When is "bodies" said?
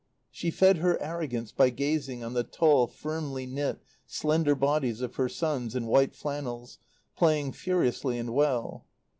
4.55-5.01